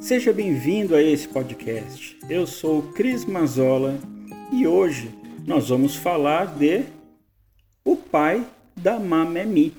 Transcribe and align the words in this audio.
Seja 0.00 0.32
bem-vindo 0.32 0.94
a 0.94 1.02
esse 1.02 1.26
podcast. 1.26 2.16
Eu 2.30 2.46
sou 2.46 2.78
o 2.78 2.92
Cris 2.92 3.24
Mazola 3.24 3.98
e 4.52 4.64
hoje 4.64 5.10
nós 5.44 5.70
vamos 5.70 5.96
falar 5.96 6.56
de 6.56 6.84
o 7.84 7.96
pai 7.96 8.46
da 8.76 9.00
Mamemi. 9.00 9.74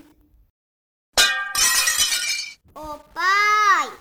O 2.75 2.99
pai! 3.13 3.91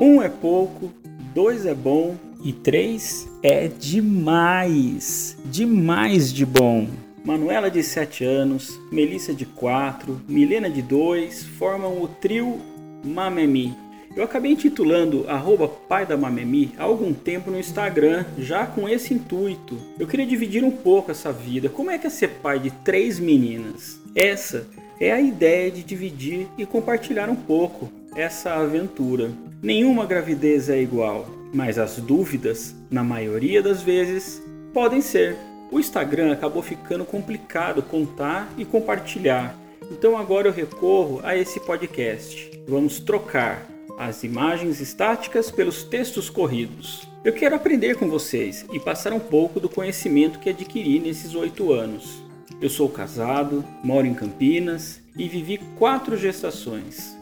Um 0.00 0.20
é 0.20 0.28
pouco, 0.28 0.92
dois 1.32 1.64
é 1.64 1.74
bom 1.76 2.16
e 2.42 2.52
três 2.52 3.28
é 3.40 3.68
demais. 3.68 5.38
Demais 5.44 6.32
de 6.32 6.44
bom. 6.44 6.88
Manuela 7.28 7.70
de 7.70 7.82
7 7.82 8.24
anos, 8.24 8.80
Melissa 8.90 9.34
de 9.34 9.44
4, 9.44 10.18
Milena 10.26 10.70
de 10.70 10.80
2 10.80 11.44
formam 11.44 12.00
o 12.00 12.08
trio 12.08 12.58
Mamemi. 13.04 13.76
Eu 14.16 14.24
acabei 14.24 14.52
intitulando 14.52 15.26
arroba 15.28 15.68
pai 15.68 16.06
da 16.06 16.16
Mamemi 16.16 16.72
há 16.78 16.84
algum 16.84 17.12
tempo 17.12 17.50
no 17.50 17.58
Instagram, 17.58 18.24
já 18.38 18.64
com 18.64 18.88
esse 18.88 19.12
intuito. 19.12 19.76
Eu 19.98 20.06
queria 20.06 20.24
dividir 20.24 20.64
um 20.64 20.70
pouco 20.70 21.10
essa 21.10 21.30
vida. 21.30 21.68
Como 21.68 21.90
é 21.90 21.98
que 21.98 22.06
é 22.06 22.10
ser 22.10 22.28
pai 22.42 22.58
de 22.58 22.70
três 22.70 23.18
meninas? 23.18 24.00
Essa 24.14 24.66
é 24.98 25.12
a 25.12 25.20
ideia 25.20 25.70
de 25.70 25.82
dividir 25.82 26.48
e 26.56 26.64
compartilhar 26.64 27.28
um 27.28 27.36
pouco 27.36 27.92
essa 28.16 28.54
aventura. 28.54 29.30
Nenhuma 29.62 30.06
gravidez 30.06 30.70
é 30.70 30.80
igual, 30.80 31.28
mas 31.52 31.78
as 31.78 31.98
dúvidas, 31.98 32.74
na 32.90 33.04
maioria 33.04 33.62
das 33.62 33.82
vezes, 33.82 34.42
podem 34.72 35.02
ser. 35.02 35.36
O 35.70 35.78
Instagram 35.78 36.32
acabou 36.32 36.62
ficando 36.62 37.04
complicado 37.04 37.82
contar 37.82 38.52
e 38.56 38.64
compartilhar. 38.64 39.54
Então 39.90 40.16
agora 40.16 40.48
eu 40.48 40.52
recorro 40.52 41.20
a 41.22 41.36
esse 41.36 41.60
podcast. 41.60 42.50
Vamos 42.66 43.00
trocar 43.00 43.66
as 43.98 44.22
imagens 44.22 44.80
estáticas 44.80 45.50
pelos 45.50 45.82
textos 45.82 46.30
corridos. 46.30 47.06
Eu 47.24 47.32
quero 47.32 47.56
aprender 47.56 47.96
com 47.96 48.08
vocês 48.08 48.64
e 48.72 48.80
passar 48.80 49.12
um 49.12 49.20
pouco 49.20 49.60
do 49.60 49.68
conhecimento 49.68 50.38
que 50.38 50.50
adquiri 50.50 51.00
nesses 51.00 51.34
oito 51.34 51.72
anos. 51.72 52.22
Eu 52.60 52.70
sou 52.70 52.88
casado, 52.88 53.64
moro 53.84 54.06
em 54.06 54.14
Campinas 54.14 55.00
e 55.16 55.28
vivi 55.28 55.58
quatro 55.76 56.16
gestações. 56.16 57.16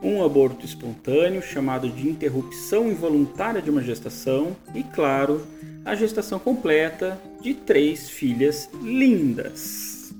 Um 0.00 0.24
aborto 0.24 0.64
espontâneo, 0.64 1.42
chamado 1.42 1.88
de 1.88 2.08
interrupção 2.08 2.88
involuntária 2.88 3.60
de 3.60 3.68
uma 3.68 3.82
gestação, 3.82 4.56
e, 4.72 4.84
claro, 4.84 5.44
a 5.84 5.94
gestação 5.94 6.38
completa 6.38 7.20
de 7.40 7.54
três 7.54 8.08
filhas 8.08 8.68
lindas. 8.82 10.14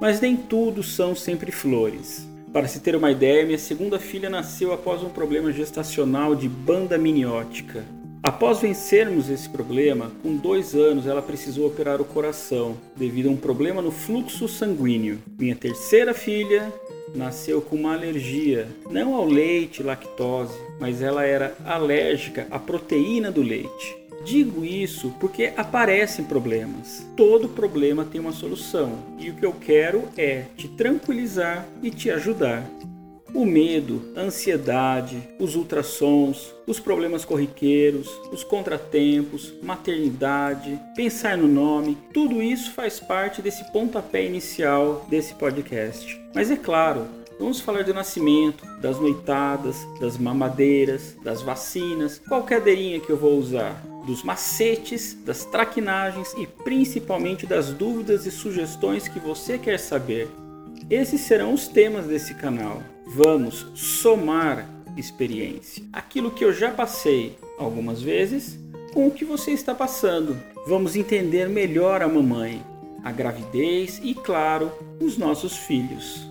Mas 0.00 0.20
nem 0.20 0.36
tudo 0.36 0.82
são 0.82 1.14
sempre 1.14 1.50
flores. 1.50 2.26
Para 2.52 2.68
se 2.68 2.80
ter 2.80 2.94
uma 2.94 3.10
ideia, 3.10 3.44
minha 3.44 3.58
segunda 3.58 3.98
filha 3.98 4.30
nasceu 4.30 4.72
após 4.72 5.02
um 5.02 5.08
problema 5.08 5.52
gestacional 5.52 6.34
de 6.36 6.48
banda 6.48 6.96
miniótica. 6.96 7.84
Após 8.22 8.60
vencermos 8.60 9.28
esse 9.28 9.48
problema, 9.48 10.10
com 10.22 10.36
dois 10.36 10.74
anos 10.74 11.06
ela 11.06 11.20
precisou 11.20 11.66
operar 11.66 12.00
o 12.00 12.04
coração 12.04 12.76
devido 12.96 13.28
a 13.28 13.32
um 13.32 13.36
problema 13.36 13.82
no 13.82 13.90
fluxo 13.90 14.48
sanguíneo. 14.48 15.18
Minha 15.38 15.54
terceira 15.54 16.14
filha 16.14 16.72
nasceu 17.14 17.60
com 17.60 17.76
uma 17.76 17.92
alergia, 17.92 18.66
não 18.90 19.14
ao 19.14 19.26
leite, 19.26 19.82
lactose, 19.82 20.58
mas 20.80 21.02
ela 21.02 21.24
era 21.24 21.54
alérgica 21.64 22.46
à 22.50 22.58
proteína 22.58 23.30
do 23.30 23.42
leite. 23.42 24.03
Digo 24.24 24.64
isso 24.64 25.14
porque 25.20 25.52
aparecem 25.54 26.24
problemas. 26.24 27.06
Todo 27.14 27.48
problema 27.48 28.04
tem 28.04 28.20
uma 28.20 28.32
solução 28.32 28.98
e 29.18 29.28
o 29.28 29.34
que 29.34 29.44
eu 29.44 29.52
quero 29.52 30.04
é 30.16 30.46
te 30.56 30.66
tranquilizar 30.66 31.66
e 31.82 31.90
te 31.90 32.10
ajudar. 32.10 32.64
O 33.34 33.44
medo, 33.44 34.12
a 34.16 34.20
ansiedade, 34.20 35.20
os 35.40 35.56
ultrassons, 35.56 36.54
os 36.66 36.78
problemas 36.78 37.24
corriqueiros, 37.24 38.08
os 38.32 38.44
contratempos, 38.44 39.52
maternidade, 39.60 40.80
pensar 40.94 41.36
no 41.36 41.48
nome, 41.48 41.98
tudo 42.12 42.40
isso 42.40 42.70
faz 42.70 43.00
parte 43.00 43.42
desse 43.42 43.70
pontapé 43.72 44.24
inicial 44.24 45.04
desse 45.10 45.34
podcast. 45.34 46.18
Mas 46.32 46.50
é 46.50 46.56
claro, 46.56 47.06
Vamos 47.36 47.60
falar 47.60 47.82
do 47.82 47.92
nascimento, 47.92 48.64
das 48.80 49.00
noitadas, 49.00 49.76
das 50.00 50.16
mamadeiras, 50.16 51.16
das 51.24 51.42
vacinas, 51.42 52.22
qual 52.28 52.44
cadeirinha 52.44 53.00
que 53.00 53.10
eu 53.10 53.16
vou 53.16 53.36
usar, 53.36 53.82
dos 54.06 54.22
macetes, 54.22 55.14
das 55.24 55.44
traquinagens 55.44 56.34
e 56.38 56.46
principalmente 56.46 57.46
das 57.46 57.70
dúvidas 57.70 58.26
e 58.26 58.30
sugestões 58.30 59.08
que 59.08 59.18
você 59.18 59.58
quer 59.58 59.78
saber. 59.78 60.28
Esses 60.90 61.22
serão 61.22 61.54
os 61.54 61.66
temas 61.66 62.06
desse 62.06 62.34
canal. 62.34 62.82
Vamos 63.06 63.66
somar 63.74 64.68
experiência. 64.96 65.82
Aquilo 65.92 66.30
que 66.30 66.44
eu 66.44 66.52
já 66.52 66.70
passei 66.70 67.36
algumas 67.58 68.02
vezes 68.02 68.58
com 68.92 69.06
o 69.06 69.10
que 69.10 69.24
você 69.24 69.50
está 69.50 69.74
passando. 69.74 70.36
Vamos 70.66 70.96
entender 70.96 71.48
melhor 71.48 72.02
a 72.02 72.08
mamãe, 72.08 72.62
a 73.02 73.10
gravidez 73.10 74.00
e, 74.02 74.14
claro, 74.14 74.72
os 75.00 75.18
nossos 75.18 75.56
filhos. 75.56 76.26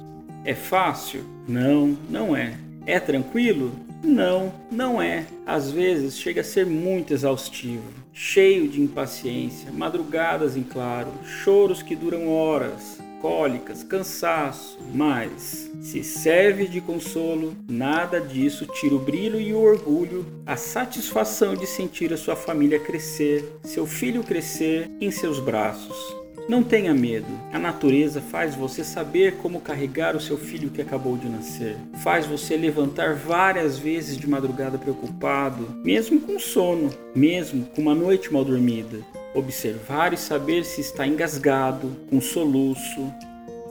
É 0.45 0.53
fácil? 0.53 1.23
Não, 1.47 1.97
não 2.09 2.35
é. 2.35 2.57
É 2.85 2.99
tranquilo? 2.99 3.71
Não, 4.03 4.53
não 4.69 5.01
é. 5.01 5.25
Às 5.45 5.71
vezes 5.71 6.17
chega 6.17 6.41
a 6.41 6.43
ser 6.43 6.65
muito 6.65 7.13
exaustivo, 7.13 7.83
cheio 8.11 8.67
de 8.67 8.81
impaciência, 8.81 9.71
madrugadas 9.71 10.57
em 10.57 10.63
claro, 10.63 11.09
choros 11.23 11.81
que 11.81 11.95
duram 11.95 12.27
horas, 12.27 12.99
cólicas, 13.21 13.81
cansaço, 13.81 14.77
mas 14.93 15.71
se 15.81 16.03
serve 16.03 16.67
de 16.67 16.81
consolo, 16.81 17.55
nada 17.69 18.19
disso 18.19 18.65
tira 18.65 18.95
o 18.95 18.99
brilho 18.99 19.39
e 19.39 19.53
o 19.53 19.61
orgulho, 19.61 20.25
a 20.45 20.57
satisfação 20.57 21.55
de 21.55 21.65
sentir 21.65 22.11
a 22.11 22.17
sua 22.17 22.35
família 22.35 22.79
crescer, 22.79 23.57
seu 23.63 23.85
filho 23.87 24.21
crescer 24.21 24.91
em 24.99 25.09
seus 25.09 25.39
braços. 25.39 26.22
Não 26.47 26.61
tenha 26.61 26.93
medo. 26.93 27.27
A 27.53 27.59
natureza 27.59 28.21
faz 28.21 28.53
você 28.53 28.83
saber 28.83 29.37
como 29.37 29.61
carregar 29.61 30.15
o 30.15 30.19
seu 30.19 30.37
filho 30.37 30.69
que 30.69 30.81
acabou 30.81 31.15
de 31.15 31.29
nascer. 31.29 31.77
Faz 32.03 32.25
você 32.25 32.57
levantar 32.57 33.15
várias 33.15 33.77
vezes 33.77 34.17
de 34.17 34.29
madrugada 34.29 34.77
preocupado, 34.77 35.69
mesmo 35.83 36.19
com 36.19 36.37
sono, 36.37 36.89
mesmo 37.15 37.65
com 37.67 37.81
uma 37.81 37.95
noite 37.95 38.31
mal 38.31 38.43
dormida. 38.43 38.99
Observar 39.33 40.13
e 40.13 40.17
saber 40.17 40.65
se 40.65 40.81
está 40.81 41.07
engasgado, 41.07 41.95
com 42.09 42.19
soluço. 42.19 43.11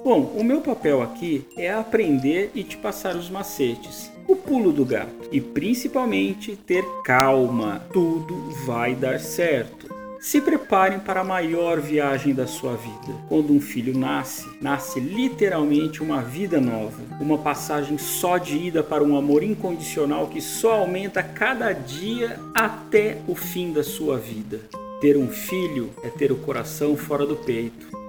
Bom, 0.03 0.33
o 0.37 0.43
meu 0.43 0.61
papel 0.61 1.03
aqui 1.03 1.47
é 1.57 1.73
aprender 1.73 2.51
e 2.55 2.65
te 2.65 2.77
passar 2.77 3.15
os 3.15 3.29
macetes 3.29 4.13
o 4.27 4.37
pulo 4.37 4.73
do 4.73 4.85
gato 4.85 5.29
e 5.31 5.41
principalmente 5.41 6.57
ter 6.57 6.85
calma. 7.05 7.85
Tudo 7.93 8.35
vai 8.65 8.95
dar 8.95 9.21
certo. 9.21 9.82
Se 10.23 10.41
preparem 10.41 11.01
para 11.01 11.23
a 11.23 11.25
maior 11.25 11.81
viagem 11.81 12.33
da 12.33 12.47
sua 12.47 12.77
vida. 12.77 13.13
Quando 13.29 13.53
um 13.53 13.61
filho 13.61 13.99
nasce, 13.99 14.49
nasce 14.61 15.01
literalmente 15.01 16.01
uma 16.01 16.23
vida 16.23 16.61
nova, 16.61 17.03
uma 17.21 17.39
passagem 17.39 17.99
só 17.99 18.39
de 18.39 18.57
ida 18.57 18.85
para 18.85 19.03
um 19.03 19.17
amor 19.17 19.43
incondicional 19.43 20.29
que 20.29 20.41
só 20.41 20.75
aumenta 20.75 21.25
cada 21.25 21.73
dia 21.73 22.39
até 22.55 23.19
o 23.27 23.35
fim 23.35 23.73
da 23.73 23.83
sua 23.83 24.17
vida. 24.17 24.61
Ter 25.01 25.17
um 25.17 25.27
filho 25.27 25.91
é 26.05 26.09
ter 26.09 26.31
o 26.31 26.37
coração 26.37 26.97
fora 26.97 27.27
do 27.27 27.35
peito. 27.35 28.02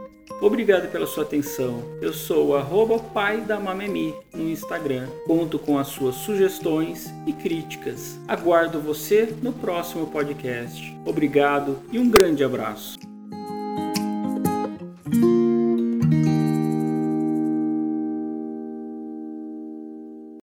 Obrigado 0.44 0.92
pela 0.92 1.08
sua 1.08 1.24
atenção. 1.24 1.81
Eu 2.02 2.12
sou 2.12 2.50
o 2.50 2.56
pai 3.00 3.40
da 3.40 3.58
Mamemi 3.58 4.14
no 4.34 4.50
Instagram. 4.50 5.08
Conto 5.26 5.58
com 5.58 5.78
as 5.78 5.88
suas 5.88 6.16
sugestões 6.16 7.09
e 7.26 7.31
críticas. 7.31 8.20
Aguardo 8.28 8.82
você 8.82 9.34
no 9.42 9.53
próximo 9.53 10.08
podcast. 10.08 10.94
Obrigado 11.06 11.80
e 11.94 11.98
um 11.98 12.09
grande 12.09 12.44
abraço. 12.44 13.13